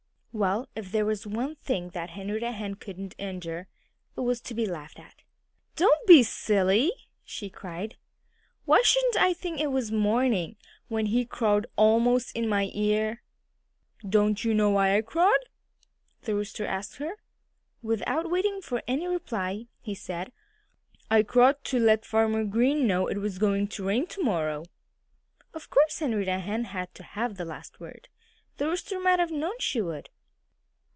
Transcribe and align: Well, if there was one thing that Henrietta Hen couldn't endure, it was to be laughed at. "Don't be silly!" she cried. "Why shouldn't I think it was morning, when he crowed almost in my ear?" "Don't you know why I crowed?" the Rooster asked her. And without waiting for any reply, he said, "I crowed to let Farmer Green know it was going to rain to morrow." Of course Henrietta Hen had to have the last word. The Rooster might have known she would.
Well, 0.33 0.69
if 0.77 0.93
there 0.93 1.03
was 1.05 1.27
one 1.27 1.55
thing 1.55 1.89
that 1.89 2.11
Henrietta 2.11 2.53
Hen 2.53 2.75
couldn't 2.75 3.15
endure, 3.19 3.67
it 4.15 4.21
was 4.21 4.39
to 4.39 4.53
be 4.53 4.65
laughed 4.65 4.97
at. 4.97 5.23
"Don't 5.75 6.07
be 6.07 6.23
silly!" 6.23 6.93
she 7.25 7.49
cried. 7.49 7.97
"Why 8.63 8.81
shouldn't 8.81 9.17
I 9.17 9.33
think 9.33 9.59
it 9.59 9.73
was 9.73 9.91
morning, 9.91 10.55
when 10.87 11.07
he 11.07 11.25
crowed 11.25 11.67
almost 11.75 12.33
in 12.33 12.47
my 12.47 12.71
ear?" 12.73 13.23
"Don't 14.07 14.45
you 14.45 14.53
know 14.53 14.69
why 14.69 14.95
I 14.95 15.01
crowed?" 15.01 15.49
the 16.21 16.33
Rooster 16.33 16.65
asked 16.65 16.95
her. 16.95 17.09
And 17.09 17.17
without 17.89 18.31
waiting 18.31 18.61
for 18.61 18.81
any 18.87 19.09
reply, 19.09 19.67
he 19.81 19.93
said, 19.93 20.31
"I 21.09 21.23
crowed 21.23 21.61
to 21.65 21.77
let 21.77 22.05
Farmer 22.05 22.45
Green 22.45 22.87
know 22.87 23.07
it 23.07 23.17
was 23.17 23.37
going 23.37 23.67
to 23.67 23.83
rain 23.85 24.07
to 24.07 24.23
morrow." 24.23 24.63
Of 25.53 25.69
course 25.69 25.99
Henrietta 25.99 26.39
Hen 26.39 26.63
had 26.71 26.95
to 26.95 27.03
have 27.03 27.35
the 27.35 27.43
last 27.43 27.81
word. 27.81 28.07
The 28.55 28.69
Rooster 28.69 28.97
might 28.97 29.19
have 29.19 29.31
known 29.31 29.59
she 29.59 29.81
would. 29.81 30.09